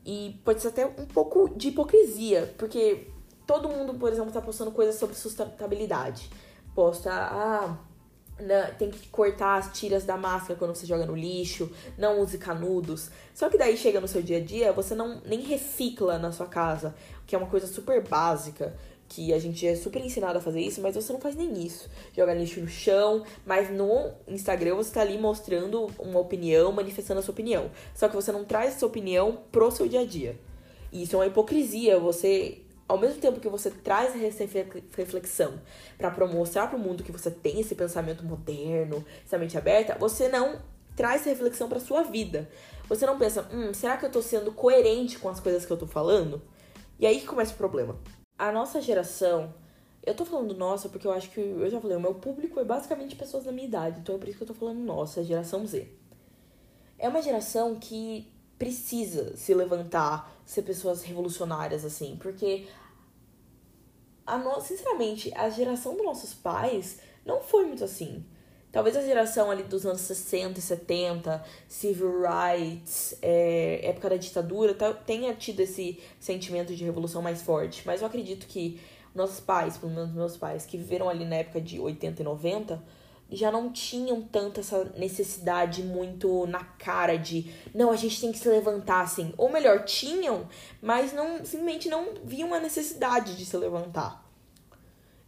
E 0.05 0.39
pode 0.43 0.61
ser 0.61 0.69
até 0.69 0.85
um 0.85 1.05
pouco 1.05 1.49
de 1.49 1.67
hipocrisia, 1.67 2.53
porque 2.57 3.11
todo 3.45 3.69
mundo, 3.69 3.93
por 3.93 4.11
exemplo, 4.11 4.31
tá 4.31 4.41
postando 4.41 4.71
coisas 4.71 4.95
sobre 4.95 5.15
sustentabilidade. 5.15 6.29
Posta, 6.73 7.11
ah, 7.11 7.77
né, 8.39 8.73
tem 8.77 8.89
que 8.89 9.07
cortar 9.09 9.57
as 9.57 9.77
tiras 9.77 10.03
da 10.05 10.17
máscara 10.17 10.55
quando 10.57 10.75
você 10.75 10.85
joga 10.85 11.05
no 11.05 11.15
lixo, 11.15 11.71
não 11.97 12.19
use 12.21 12.37
canudos. 12.37 13.09
Só 13.33 13.49
que 13.49 13.57
daí 13.57 13.77
chega 13.77 13.99
no 13.99 14.07
seu 14.07 14.21
dia 14.21 14.37
a 14.37 14.41
dia, 14.41 14.71
você 14.71 14.95
não 14.95 15.21
nem 15.25 15.41
recicla 15.41 16.17
na 16.17 16.31
sua 16.31 16.47
casa, 16.47 16.95
que 17.25 17.35
é 17.35 17.37
uma 17.37 17.47
coisa 17.47 17.67
super 17.67 18.01
básica, 18.01 18.75
que 19.07 19.33
a 19.33 19.39
gente 19.39 19.65
é 19.65 19.75
super 19.75 20.03
ensinado 20.05 20.37
a 20.37 20.41
fazer 20.41 20.61
isso, 20.61 20.81
mas 20.81 20.95
você 20.95 21.11
não 21.11 21.19
faz 21.19 21.35
nem 21.35 21.65
isso. 21.65 21.89
Joga 22.15 22.33
lixo 22.33 22.61
no 22.61 22.67
chão, 22.67 23.23
mas 23.45 23.69
no 23.69 24.11
Instagram 24.27 24.75
você 24.75 24.93
tá 24.93 25.01
ali 25.01 25.17
mostrando 25.17 25.89
uma 25.97 26.19
opinião, 26.19 26.71
manifestando 26.71 27.19
a 27.19 27.23
sua 27.23 27.31
opinião. 27.31 27.71
Só 27.95 28.07
que 28.07 28.15
você 28.15 28.31
não 28.31 28.45
traz 28.45 28.75
essa 28.75 28.85
opinião 28.85 29.39
pro 29.51 29.71
seu 29.71 29.87
dia 29.87 30.01
a 30.01 30.05
dia. 30.05 30.39
E 30.91 31.03
isso 31.03 31.15
é 31.15 31.19
uma 31.19 31.27
hipocrisia, 31.27 31.99
você 31.99 32.59
ao 32.89 32.97
mesmo 32.97 33.21
tempo 33.21 33.39
que 33.39 33.47
você 33.47 33.69
traz 33.69 34.19
essa 34.21 34.43
reflexão 34.97 35.61
para 35.95 36.25
mostrar 36.25 36.67
para 36.67 36.75
o 36.75 36.79
mundo 36.79 37.03
que 37.03 37.11
você 37.11 37.29
tem 37.29 37.59
esse 37.59 37.75
pensamento 37.75 38.25
moderno, 38.25 39.05
essa 39.23 39.37
mente 39.37 39.55
aberta, 39.55 39.95
você 39.99 40.27
não 40.27 40.59
traz 40.95 41.21
essa 41.21 41.29
reflexão 41.29 41.69
para 41.69 41.79
sua 41.79 42.01
vida. 42.01 42.49
Você 42.89 43.05
não 43.05 43.19
pensa, 43.19 43.47
hum, 43.53 43.71
será 43.75 43.95
que 43.95 44.07
eu 44.07 44.11
tô 44.11 44.23
sendo 44.23 44.51
coerente 44.51 45.19
com 45.19 45.29
as 45.29 45.39
coisas 45.39 45.67
que 45.67 45.71
eu 45.71 45.77
tô 45.77 45.85
falando? 45.85 46.41
E 46.99 47.05
aí 47.05 47.19
que 47.21 47.27
começa 47.27 47.53
o 47.53 47.57
problema. 47.57 47.95
A 48.35 48.51
nossa 48.51 48.81
geração, 48.81 49.53
eu 50.03 50.15
tô 50.15 50.25
falando 50.25 50.55
nossa 50.55 50.89
porque 50.89 51.05
eu 51.05 51.11
acho 51.11 51.29
que, 51.29 51.39
eu 51.39 51.69
já 51.69 51.79
falei, 51.79 51.95
o 51.95 52.01
meu 52.01 52.15
público 52.15 52.59
é 52.59 52.63
basicamente 52.63 53.15
pessoas 53.15 53.43
da 53.43 53.51
minha 53.51 53.67
idade, 53.67 53.99
então 53.99 54.15
é 54.15 54.17
por 54.17 54.27
isso 54.27 54.37
que 54.39 54.43
eu 54.43 54.47
tô 54.47 54.55
falando 54.55 54.79
nossa, 54.79 55.23
geração 55.23 55.65
Z. 55.67 55.87
É 56.97 57.07
uma 57.07 57.21
geração 57.21 57.75
que 57.75 58.27
precisa 58.59 59.37
se 59.37 59.53
levantar, 59.53 60.37
ser 60.45 60.63
pessoas 60.63 61.01
revolucionárias, 61.01 61.85
assim, 61.85 62.17
porque 62.21 62.67
a 64.33 64.37
no... 64.37 64.61
sinceramente, 64.61 65.31
a 65.35 65.49
geração 65.49 65.95
dos 65.95 66.05
nossos 66.05 66.33
pais 66.33 66.99
não 67.25 67.41
foi 67.41 67.65
muito 67.65 67.83
assim. 67.83 68.23
Talvez 68.71 68.95
a 68.95 69.01
geração 69.01 69.49
ali 69.49 69.63
dos 69.63 69.83
anos 69.83 70.01
60 70.01 70.59
e 70.59 70.61
70, 70.61 71.43
civil 71.67 72.21
rights, 72.21 73.17
é, 73.19 73.79
época 73.83 74.11
da 74.11 74.15
ditadura, 74.15 74.75
tenha 75.07 75.33
tido 75.33 75.59
esse 75.61 75.99
sentimento 76.19 76.75
de 76.75 76.83
revolução 76.83 77.19
mais 77.21 77.41
forte. 77.41 77.81
Mas 77.83 78.01
eu 78.01 78.07
acredito 78.07 78.45
que 78.45 78.79
nossos 79.15 79.39
pais, 79.39 79.75
pelo 79.75 79.91
menos 79.91 80.13
meus 80.13 80.37
pais, 80.37 80.67
que 80.67 80.77
viveram 80.77 81.09
ali 81.09 81.25
na 81.25 81.37
época 81.37 81.59
de 81.59 81.79
80 81.79 82.21
e 82.21 82.25
90, 82.25 82.83
já 83.31 83.51
não 83.51 83.71
tinham 83.71 84.21
tanto 84.21 84.59
essa 84.59 84.85
necessidade 84.97 85.83
muito 85.83 86.47
na 86.47 86.63
cara 86.63 87.15
de 87.15 87.51
não, 87.73 87.91
a 87.91 87.95
gente 87.95 88.19
tem 88.19 88.31
que 88.31 88.39
se 88.39 88.49
levantar 88.49 89.01
assim. 89.01 89.33
Ou 89.37 89.51
melhor, 89.51 89.85
tinham, 89.85 90.47
mas 90.81 91.13
não 91.13 91.45
simplesmente 91.45 91.89
não 91.89 92.15
viam 92.23 92.53
a 92.53 92.59
necessidade 92.59 93.37
de 93.37 93.45
se 93.45 93.55
levantar. 93.57 94.27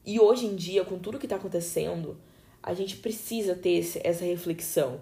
E 0.05 0.19
hoje 0.19 0.45
em 0.45 0.55
dia, 0.55 0.83
com 0.83 0.97
tudo 0.97 1.19
que 1.19 1.27
tá 1.27 1.35
acontecendo, 1.35 2.17
a 2.61 2.73
gente 2.73 2.97
precisa 2.97 3.55
ter 3.55 3.77
esse, 3.77 4.01
essa 4.03 4.25
reflexão, 4.25 5.01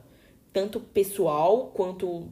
tanto 0.51 0.79
pessoal 0.79 1.67
quanto 1.67 2.27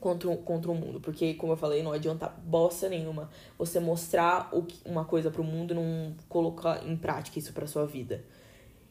contra, 0.00 0.36
contra 0.36 0.70
o 0.70 0.74
mundo. 0.74 1.00
Porque, 1.00 1.34
como 1.34 1.52
eu 1.52 1.56
falei, 1.56 1.82
não 1.82 1.92
adianta 1.92 2.28
bosta 2.28 2.88
nenhuma 2.88 3.30
você 3.58 3.80
mostrar 3.80 4.48
o 4.52 4.66
uma 4.84 5.04
coisa 5.04 5.30
pro 5.30 5.42
mundo 5.42 5.72
e 5.72 5.74
não 5.74 6.14
colocar 6.28 6.86
em 6.86 6.96
prática 6.96 7.38
isso 7.38 7.52
pra 7.52 7.66
sua 7.66 7.86
vida. 7.86 8.22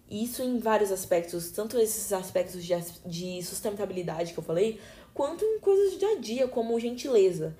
Isso 0.09 0.43
em 0.43 0.59
vários 0.59 0.91
aspectos, 0.91 1.51
tanto 1.51 1.77
esses 1.77 2.11
aspectos 2.13 2.63
de, 2.63 2.73
de 3.05 3.41
sustentabilidade 3.43 4.33
que 4.33 4.39
eu 4.39 4.43
falei, 4.43 4.79
quanto 5.13 5.43
em 5.43 5.59
coisas 5.59 5.93
do 5.93 5.99
dia 5.99 6.17
a 6.17 6.19
dia, 6.19 6.47
como 6.47 6.79
gentileza. 6.79 7.55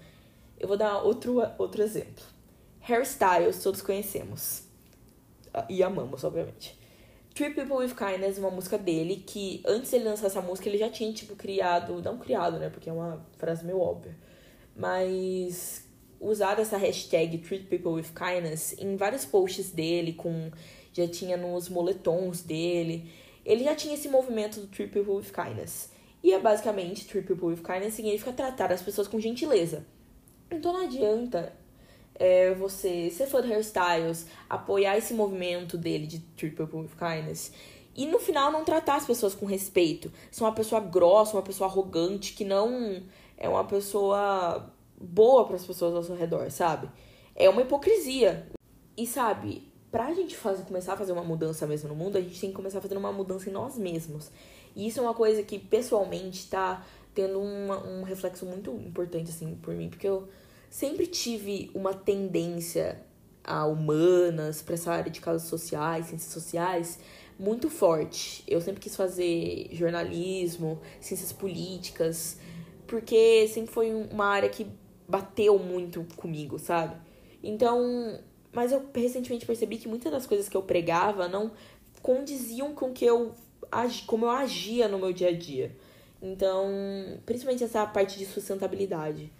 Eu 0.60 0.68
vou 0.68 0.78
dar 0.78 1.02
outro, 1.02 1.42
outro 1.58 1.82
exemplo. 1.82 2.24
Hairstyles, 2.88 3.62
todos 3.64 3.82
conhecemos. 3.82 4.64
E 5.70 5.82
amamos, 5.84 6.24
obviamente. 6.24 6.78
Three 7.34 7.54
People 7.54 7.78
with 7.78 7.96
Kindness, 7.96 8.38
uma 8.38 8.52
música 8.52 8.78
dele, 8.78 9.24
que 9.26 9.64
antes 9.66 9.92
ele 9.92 10.04
lançar 10.04 10.28
essa 10.28 10.42
música, 10.42 10.70
ele 10.70 10.78
já 10.78 10.90
tinha, 10.90 11.12
tipo, 11.12 11.36
criado. 11.36 12.02
Não 12.02 12.18
criado, 12.18 12.60
né? 12.60 12.70
Porque 12.70 12.90
é 12.90 12.94
uma 12.94 13.26
frase 13.38 13.66
meio 13.66 13.80
óbvia. 13.80 14.16
Mas 14.76 15.88
usado 16.20 16.62
essa 16.62 16.78
hashtag 16.78 17.40
Treat 17.40 17.66
People 17.66 17.94
with 17.94 18.12
Kindness 18.16 18.76
em 18.78 18.96
vários 18.96 19.26
posts 19.26 19.72
dele, 19.72 20.14
com. 20.14 20.52
Já 20.94 21.08
tinha 21.08 21.36
nos 21.36 21.68
moletons 21.68 22.42
dele. 22.42 23.12
Ele 23.46 23.64
já 23.64 23.76
tinha 23.76 23.96
esse 23.96 24.08
movimento 24.08 24.60
do 24.60 24.68
Treat 24.68 24.92
People 24.92 25.16
with 25.16 25.32
Kindness. 25.34 25.92
E 26.24 26.32
é 26.32 26.40
basicamente, 26.40 27.06
Treat 27.06 27.28
People 27.28 27.48
with 27.48 27.58
Kindness 27.58 27.96
significa 27.96 28.32
tratar 28.32 28.72
as 28.72 28.82
pessoas 28.82 29.08
com 29.08 29.20
gentileza. 29.20 29.86
Então 30.50 30.72
não 30.72 30.86
adianta 30.86 31.54
é, 32.16 32.54
você 32.54 33.10
ser 33.10 33.28
fã 33.28 33.42
de 33.42 33.50
hairstyles, 33.50 34.28
apoiar 34.50 34.98
esse 34.98 35.14
movimento 35.14 35.78
dele 35.78 36.08
de 36.08 36.20
Treat 36.38 36.56
People 36.56 36.80
with 36.80 36.92
Kindness. 36.98 37.52
E 37.96 38.06
no 38.06 38.20
final 38.20 38.52
não 38.52 38.64
tratar 38.64 38.96
as 38.96 39.06
pessoas 39.06 39.36
com 39.36 39.46
respeito. 39.46 40.12
Ser 40.32 40.44
uma 40.44 40.54
pessoa 40.54 40.82
grossa, 40.82 41.36
uma 41.36 41.44
pessoa 41.44 41.70
arrogante, 41.70 42.34
que 42.34 42.46
não 42.46 43.04
é 43.38 43.48
uma 43.48 43.66
pessoa 43.66 44.74
boa 45.00 45.46
para 45.46 45.58
as 45.58 45.66
pessoas 45.66 45.94
ao 45.94 46.04
seu 46.04 46.16
redor, 46.16 46.50
sabe? 46.50 46.90
É 47.36 47.50
uma 47.50 47.62
hipocrisia. 47.62 48.48
E 48.96 49.06
sabe, 49.06 49.73
pra 49.94 50.12
gente 50.12 50.36
fazer, 50.36 50.64
começar 50.64 50.94
a 50.94 50.98
fazer 50.98 51.12
uma 51.12 51.24
mudança 51.24 51.68
mesmo 51.68 51.88
no 51.88 51.94
mundo, 51.94 52.18
a 52.18 52.22
gente 52.22 52.42
tem 52.42 52.50
que 52.50 52.56
começar 52.56 52.82
fazendo 52.82 52.98
uma 52.98 53.12
mudança 53.12 53.48
em 53.48 53.54
nós 53.54 53.78
mesmos. 53.78 54.32
E 54.76 54.88
isso 54.88 55.00
é 55.00 55.04
uma 55.04 55.14
coisa 55.14 55.44
que 55.44 55.60
pessoalmente 55.60 56.50
tá 56.50 56.84
tendo 57.14 57.40
uma, 57.40 57.78
um 57.86 58.02
reflexo 58.02 58.44
muito 58.44 58.72
importante, 58.72 59.30
assim, 59.30 59.54
por 59.62 59.76
mim, 59.76 59.90
porque 59.90 60.08
eu 60.08 60.28
sempre 60.68 61.06
tive 61.06 61.70
uma 61.76 61.94
tendência 61.94 63.04
a 63.44 63.68
humanas, 63.68 64.64
para 64.64 64.74
essa 64.74 64.92
área 64.92 65.12
de 65.12 65.22
causas 65.22 65.48
sociais, 65.48 66.08
ciências 66.08 66.34
sociais, 66.34 67.00
muito 67.38 67.70
forte. 67.70 68.44
Eu 68.48 68.62
sempre 68.62 68.82
quis 68.82 68.96
fazer 68.96 69.70
jornalismo, 69.74 70.82
ciências 71.00 71.32
políticas, 71.32 72.40
porque 72.88 73.48
sempre 73.48 73.72
foi 73.72 73.94
uma 73.94 74.26
área 74.26 74.50
que 74.50 74.66
bateu 75.08 75.60
muito 75.60 76.04
comigo, 76.16 76.58
sabe? 76.58 76.96
Então, 77.44 78.18
mas 78.54 78.72
eu 78.72 78.86
recentemente 78.94 79.46
percebi 79.46 79.78
que 79.78 79.88
muitas 79.88 80.12
das 80.12 80.26
coisas 80.26 80.48
que 80.48 80.56
eu 80.56 80.62
pregava 80.62 81.28
não 81.28 81.52
condiziam 82.02 82.74
com 82.74 82.94
que 82.94 83.06
eu 83.06 83.34
como 84.06 84.26
eu 84.26 84.30
agia 84.30 84.88
no 84.88 85.00
meu 85.00 85.12
dia 85.12 85.30
a 85.30 85.32
dia. 85.32 85.76
Então, 86.22 86.68
principalmente 87.26 87.64
essa 87.64 87.86
parte 87.86 88.18
de 88.18 88.26
sustentabilidade. 88.26 89.32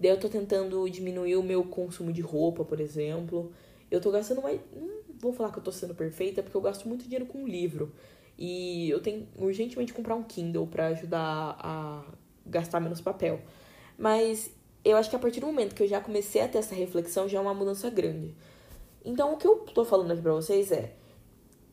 Daí 0.00 0.10
eu 0.10 0.18
tô 0.18 0.28
tentando 0.28 0.88
diminuir 0.88 1.36
o 1.36 1.42
meu 1.42 1.62
consumo 1.62 2.12
de 2.12 2.20
roupa, 2.20 2.64
por 2.64 2.80
exemplo. 2.80 3.52
Eu 3.90 4.00
tô 4.00 4.10
gastando 4.10 4.42
mais. 4.42 4.58
Não 4.74 4.90
vou 5.20 5.32
falar 5.32 5.52
que 5.52 5.58
eu 5.58 5.62
tô 5.62 5.70
sendo 5.70 5.94
perfeita, 5.94 6.42
porque 6.42 6.56
eu 6.56 6.60
gasto 6.60 6.88
muito 6.88 7.04
dinheiro 7.04 7.26
com 7.26 7.46
livro. 7.46 7.92
E 8.36 8.90
eu 8.90 9.00
tenho 9.00 9.28
urgentemente 9.36 9.92
comprar 9.92 10.16
um 10.16 10.22
Kindle 10.22 10.66
para 10.66 10.88
ajudar 10.88 11.56
a 11.60 12.04
gastar 12.44 12.80
menos 12.80 13.00
papel. 13.00 13.40
Mas 13.96 14.50
eu 14.84 14.96
acho 14.96 15.08
que 15.08 15.14
a 15.14 15.18
partir 15.18 15.38
do 15.38 15.46
momento 15.46 15.74
que 15.74 15.82
eu 15.82 15.88
já 15.88 16.00
comecei 16.00 16.42
a 16.42 16.48
ter 16.48 16.58
essa 16.58 16.74
reflexão, 16.74 17.28
já 17.28 17.38
é 17.38 17.40
uma 17.40 17.54
mudança 17.54 17.88
grande. 17.88 18.34
Então, 19.04 19.34
o 19.34 19.36
que 19.36 19.46
eu 19.46 19.56
tô 19.74 19.84
falando 19.84 20.12
aqui 20.12 20.22
pra 20.22 20.32
vocês 20.32 20.70
é: 20.70 20.94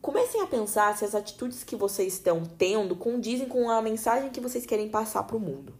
comecem 0.00 0.40
a 0.40 0.46
pensar 0.46 0.96
se 0.96 1.04
as 1.04 1.14
atitudes 1.14 1.64
que 1.64 1.76
vocês 1.76 2.14
estão 2.14 2.42
tendo 2.44 2.96
condizem 2.96 3.48
com 3.48 3.70
a 3.70 3.80
mensagem 3.80 4.30
que 4.30 4.40
vocês 4.40 4.66
querem 4.66 4.88
passar 4.88 5.22
pro 5.24 5.38
mundo 5.38 5.72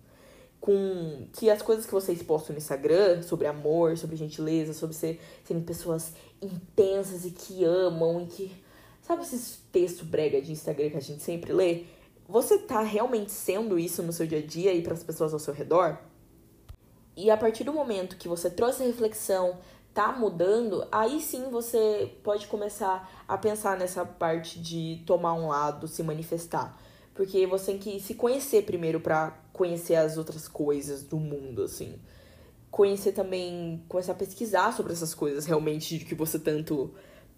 com 0.61 1.27
que 1.33 1.49
as 1.49 1.63
coisas 1.63 1.87
que 1.87 1.93
vocês 1.93 2.23
postam 2.23 2.53
no 2.53 2.59
Instagram 2.59 3.23
sobre 3.23 3.47
amor, 3.47 3.97
sobre 3.97 4.15
gentileza, 4.15 4.75
sobre 4.75 4.95
ser, 4.95 5.21
serem 5.43 5.63
pessoas 5.63 6.13
intensas 6.41 7.25
e 7.25 7.31
que 7.31 7.65
amam 7.65 8.21
e 8.21 8.27
que. 8.27 8.53
Sabe 9.01 9.23
esses 9.23 9.59
textos 9.73 10.07
brega 10.07 10.41
de 10.41 10.53
Instagram 10.53 10.91
que 10.91 10.97
a 10.97 11.01
gente 11.01 11.23
sempre 11.23 11.53
lê? 11.53 11.85
Você 12.29 12.59
tá 12.59 12.83
realmente 12.83 13.33
sendo 13.33 13.79
isso 13.79 14.03
no 14.03 14.13
seu 14.13 14.27
dia 14.27 14.39
a 14.39 14.47
dia 14.47 14.73
e 14.73 14.83
para 14.83 14.93
as 14.93 15.03
pessoas 15.03 15.33
ao 15.33 15.41
seu 15.41 15.53
redor? 15.53 15.99
E 17.17 17.29
a 17.31 17.37
partir 17.37 17.65
do 17.65 17.73
momento 17.73 18.17
que 18.17 18.29
você 18.29 18.49
trouxe 18.49 18.83
a 18.83 18.87
reflexão, 18.87 19.59
tá 19.93 20.13
mudando, 20.13 20.87
aí 20.91 21.21
sim 21.21 21.51
você 21.51 22.13
pode 22.23 22.47
começar 22.47 23.25
a 23.27 23.37
pensar 23.37 23.77
nessa 23.77 24.05
parte 24.05 24.61
de 24.61 25.03
tomar 25.07 25.35
um 25.35 25.49
lado, 25.49 25.89
se 25.89 26.03
manifestar. 26.03 26.79
Porque 27.15 27.47
você 27.47 27.73
tem 27.73 27.79
que 27.79 28.01
se 28.01 28.15
conhecer 28.15 28.63
primeiro 28.65 29.01
para 29.01 29.37
conhecer 29.53 29.97
as 29.97 30.17
outras 30.17 30.49
coisas 30.49 31.03
do 31.03 31.19
mundo, 31.19 31.63
assim. 31.63 31.99
Conhecer 32.71 33.13
também, 33.13 33.85
começar 33.89 34.13
a 34.13 34.15
pesquisar 34.15 34.73
sobre 34.73 34.93
essas 34.93 35.15
coisas 35.15 35.45
realmente 35.45 35.99
de 35.99 36.05
que 36.05 36.15
você 36.15 36.39
tanto 36.39 36.95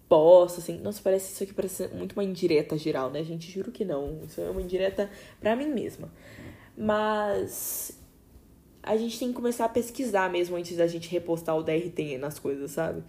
posta, 0.07 0.61
assim. 0.61 0.79
Nossa, 0.79 1.01
parece 1.03 1.33
isso 1.33 1.43
aqui 1.43 1.53
parece 1.53 1.87
muito 1.87 2.13
uma 2.13 2.23
indireta 2.23 2.77
geral, 2.77 3.09
né, 3.09 3.23
gente? 3.23 3.51
Juro 3.51 3.71
que 3.71 3.83
não. 3.83 4.21
Isso 4.23 4.39
é 4.39 4.49
uma 4.49 4.61
indireta 4.61 5.09
para 5.41 5.55
mim 5.55 5.67
mesma. 5.67 6.09
Mas 6.77 7.99
a 8.83 8.97
gente 8.97 9.17
tem 9.17 9.29
que 9.29 9.33
começar 9.33 9.65
a 9.65 9.69
pesquisar 9.69 10.29
mesmo 10.29 10.55
antes 10.55 10.77
da 10.77 10.85
gente 10.85 11.09
repostar 11.09 11.57
o 11.57 11.63
DRT 11.63 12.17
nas 12.19 12.37
coisas, 12.37 12.71
sabe? 12.71 13.01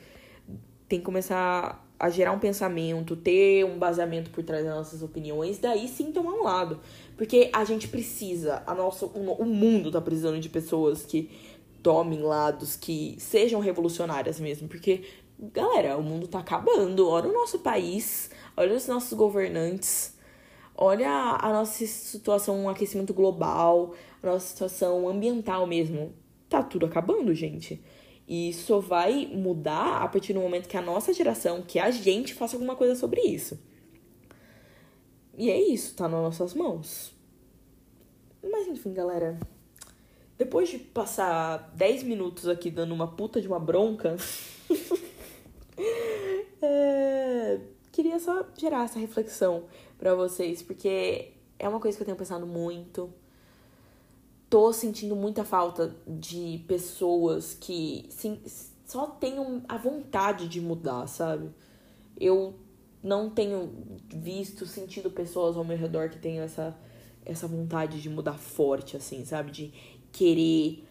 Tem 0.88 1.00
que 1.00 1.04
começar 1.04 1.84
a 1.98 2.10
gerar 2.10 2.32
um 2.32 2.38
pensamento, 2.38 3.16
ter 3.16 3.64
um 3.64 3.78
baseamento 3.78 4.30
por 4.30 4.44
trás 4.44 4.64
das 4.64 4.74
nossas 4.74 5.02
opiniões, 5.02 5.58
daí 5.58 5.88
sim 5.88 6.12
tomar 6.12 6.32
um 6.32 6.42
lado. 6.42 6.80
Porque 7.16 7.50
a 7.52 7.64
gente 7.64 7.88
precisa, 7.88 8.62
a 8.66 8.74
nossa, 8.74 9.06
o 9.06 9.44
mundo 9.44 9.90
tá 9.90 10.00
precisando 10.00 10.38
de 10.38 10.48
pessoas 10.48 11.04
que 11.04 11.30
tomem 11.82 12.20
lados, 12.20 12.76
que 12.76 13.16
sejam 13.18 13.60
revolucionárias 13.60 14.40
mesmo. 14.40 14.68
Porque, 14.68 15.02
galera, 15.52 15.96
o 15.96 16.02
mundo 16.02 16.26
tá 16.26 16.40
acabando. 16.40 17.08
Olha 17.08 17.28
o 17.28 17.32
nosso 17.32 17.58
país, 17.60 18.30
olha 18.56 18.74
os 18.74 18.86
nossos 18.88 19.12
governantes, 19.12 20.13
olha 20.76 21.10
a 21.40 21.52
nossa 21.52 21.86
situação, 21.86 22.64
um 22.64 22.68
aquecimento 22.68 23.14
global, 23.14 23.94
a 24.22 24.26
nossa 24.26 24.46
situação 24.46 25.08
ambiental 25.08 25.66
mesmo. 25.66 26.12
Tá 26.48 26.62
tudo 26.62 26.86
acabando, 26.86 27.34
gente. 27.34 27.82
E 28.26 28.52
só 28.52 28.80
vai 28.80 29.26
mudar 29.26 30.02
a 30.02 30.08
partir 30.08 30.32
do 30.32 30.40
momento 30.40 30.68
que 30.68 30.76
a 30.76 30.82
nossa 30.82 31.12
geração, 31.12 31.62
que 31.62 31.78
a 31.78 31.90
gente, 31.90 32.34
faça 32.34 32.56
alguma 32.56 32.74
coisa 32.74 32.94
sobre 32.94 33.20
isso. 33.20 33.58
E 35.36 35.50
é 35.50 35.60
isso, 35.60 35.94
tá 35.94 36.08
nas 36.08 36.22
nossas 36.22 36.54
mãos. 36.54 37.12
Mas 38.42 38.66
enfim, 38.68 38.92
galera. 38.92 39.38
Depois 40.36 40.68
de 40.68 40.78
passar 40.78 41.72
10 41.76 42.02
minutos 42.02 42.48
aqui 42.48 42.70
dando 42.70 42.92
uma 42.92 43.06
puta 43.06 43.40
de 43.40 43.46
uma 43.46 43.60
bronca, 43.60 44.16
é... 46.60 47.60
queria 47.92 48.18
só 48.18 48.44
gerar 48.56 48.84
essa 48.84 48.98
reflexão 48.98 49.64
para 50.04 50.14
vocês, 50.14 50.62
porque 50.62 51.32
é 51.58 51.66
uma 51.66 51.80
coisa 51.80 51.96
que 51.96 52.02
eu 52.02 52.04
tenho 52.04 52.18
pensado 52.18 52.46
muito 52.46 53.10
tô 54.54 54.72
sentindo 54.72 55.16
muita 55.16 55.44
falta 55.44 55.96
de 56.06 56.62
pessoas 56.68 57.54
que 57.54 58.06
sim, 58.08 58.40
só 58.86 59.06
tenham 59.06 59.64
a 59.68 59.76
vontade 59.76 60.46
de 60.46 60.60
mudar, 60.60 61.08
sabe? 61.08 61.50
Eu 62.20 62.54
não 63.02 63.28
tenho 63.28 63.72
visto, 64.08 64.64
sentido 64.64 65.10
pessoas 65.10 65.56
ao 65.56 65.64
meu 65.64 65.76
redor 65.76 66.08
que 66.08 66.18
tenham 66.18 66.44
essa, 66.44 66.78
essa 67.24 67.48
vontade 67.48 68.00
de 68.00 68.08
mudar 68.08 68.38
forte, 68.38 68.96
assim, 68.96 69.24
sabe? 69.24 69.50
De 69.50 69.72
querer 70.12 70.86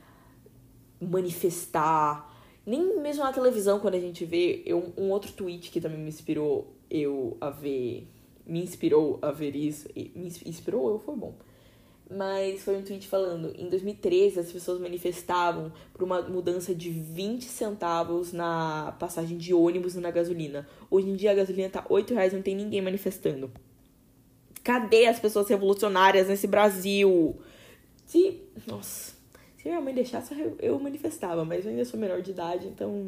manifestar. 1.00 2.36
Nem 2.66 3.00
mesmo 3.00 3.24
na 3.24 3.32
televisão, 3.32 3.80
quando 3.80 3.96
a 3.96 4.00
gente 4.02 4.26
vê. 4.26 4.62
Eu, 4.66 4.92
um 4.98 5.10
outro 5.10 5.32
tweet 5.32 5.72
que 5.72 5.80
também 5.80 6.00
me 6.00 6.10
inspirou 6.10 6.76
eu 6.90 7.38
a 7.40 7.50
ver. 7.50 8.13
Me 8.46 8.62
inspirou 8.62 9.20
a 9.22 9.32
ver 9.32 9.56
isso. 9.56 9.88
Me 9.96 10.32
inspirou 10.46 10.90
eu, 10.90 11.00
foi 11.00 11.16
bom 11.16 11.34
mas 12.10 12.64
foi 12.64 12.78
um 12.78 12.84
tweet 12.84 13.08
falando: 13.08 13.54
em 13.58 13.70
2013 13.70 14.40
as 14.40 14.52
pessoas 14.52 14.80
manifestavam 14.80 15.72
por 15.94 16.04
uma 16.04 16.22
mudança 16.22 16.74
de 16.74 16.90
20 16.90 17.44
centavos 17.44 18.32
na 18.32 18.96
passagem 19.00 19.38
de 19.38 19.54
ônibus 19.54 19.96
e 19.96 20.00
na 20.00 20.12
gasolina. 20.12 20.68
Hoje 20.90 21.10
em 21.10 21.16
dia 21.16 21.32
a 21.32 21.36
gasolina 21.36 21.70
tá 21.70 21.86
8 21.90 22.14
reais 22.14 22.34
e 22.34 22.36
não 22.36 22.44
tem 22.44 22.56
ninguém 22.56 22.82
manifestando. 22.82 23.52
Cadê 24.64 25.08
as 25.08 25.20
pessoas 25.20 25.48
revolucionárias 25.50 26.28
nesse 26.28 26.48
Brasil? 26.48 27.38
Se. 28.06 28.40
Nossa. 28.68 29.14
Se 29.58 29.70
minha 29.70 29.82
mãe 29.82 29.94
deixasse, 29.94 30.36
eu 30.60 30.78
manifestava, 30.78 31.46
mas 31.46 31.64
eu 31.64 31.72
ainda 31.72 31.86
sou 31.86 32.00
menor 32.00 32.22
de 32.22 32.32
idade, 32.32 32.68
então. 32.68 33.08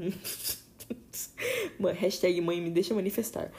Hashtag 1.99 2.39
mãe 2.41 2.61
me 2.61 2.69
deixa 2.69 2.93
manifestar. 2.93 3.51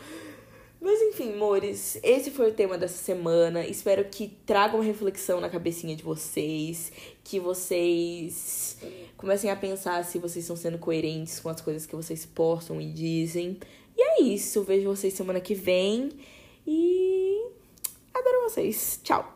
Mas 1.26 1.33
enfim, 1.33 1.33
amores, 1.35 1.99
esse 2.02 2.30
foi 2.30 2.50
o 2.50 2.54
tema 2.54 2.78
dessa 2.78 3.02
semana. 3.02 3.66
Espero 3.66 4.04
que 4.04 4.28
traga 4.47 4.76
uma 4.76 4.85
reflexão 4.85 5.40
na 5.40 5.49
cabecinha 5.49 5.97
de 5.97 6.02
vocês, 6.02 6.92
que 7.25 7.40
vocês 7.40 8.78
comecem 9.16 9.50
a 9.50 9.56
pensar 9.56 10.04
se 10.04 10.18
vocês 10.18 10.45
estão 10.45 10.56
sendo 10.56 10.78
coerentes 10.78 11.40
com 11.40 11.49
as 11.49 11.61
coisas 11.61 11.87
que 11.87 11.97
vocês 11.97 12.25
postam 12.25 12.80
e 12.80 12.90
dizem. 12.90 13.59
E 13.97 14.02
é 14.02 14.23
isso, 14.23 14.62
vejo 14.62 14.88
vocês 14.88 15.14
semana 15.14 15.40
que 15.40 15.54
vem 15.54 16.11
e 16.66 17.47
adoro 18.14 18.49
vocês. 18.49 19.00
Tchau. 19.02 19.36